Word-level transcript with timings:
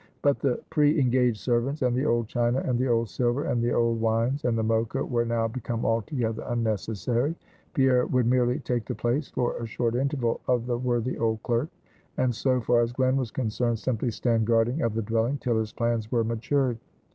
But 0.23 0.39
the 0.39 0.59
pre 0.71 0.99
engaged 0.99 1.37
servants, 1.37 1.83
and 1.83 1.95
the 1.95 2.07
old 2.07 2.27
china, 2.27 2.57
and 2.61 2.79
the 2.79 2.87
old 2.87 3.07
silver, 3.07 3.43
and 3.43 3.61
the 3.61 3.71
old 3.71 4.01
wines, 4.01 4.45
and 4.45 4.57
the 4.57 4.63
Mocha, 4.63 5.05
were 5.05 5.25
now 5.25 5.47
become 5.47 5.85
altogether 5.85 6.43
unnecessary. 6.47 7.35
Pierre 7.75 8.07
would 8.07 8.25
merely 8.25 8.57
take 8.57 8.85
the 8.85 8.95
place 8.95 9.29
for 9.29 9.55
a 9.57 9.67
short 9.67 9.93
interval 9.93 10.41
of 10.47 10.65
the 10.65 10.79
worthy 10.79 11.19
old 11.19 11.43
clerk; 11.43 11.69
and, 12.17 12.33
so 12.33 12.61
far 12.61 12.81
as 12.81 12.91
Glen 12.91 13.15
was 13.15 13.29
concerned, 13.29 13.77
simply 13.77 14.09
stand 14.09 14.47
guardian 14.47 14.81
of 14.81 14.95
the 14.95 15.03
dwelling, 15.03 15.37
till 15.37 15.59
his 15.59 15.71
plans 15.71 16.11
were 16.11 16.23
matured. 16.23 16.79